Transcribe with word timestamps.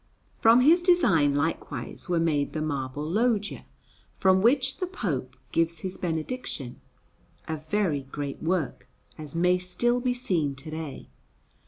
From 0.39 0.61
his 0.61 0.81
design, 0.81 1.35
likewise, 1.35 2.09
were 2.09 2.19
made 2.19 2.53
the 2.53 2.61
marble 2.63 3.07
loggie 3.07 3.65
from 4.15 4.41
which 4.41 4.77
the 4.79 4.87
Pope 4.87 5.35
gives 5.51 5.81
his 5.81 5.95
benediction 5.97 6.81
a 7.47 7.57
very 7.57 8.01
great 8.01 8.41
work, 8.41 8.87
as 9.19 9.35
may 9.35 9.59
still 9.59 9.99
be 9.99 10.15
seen 10.15 10.55
to 10.55 10.71
day. 10.71 11.09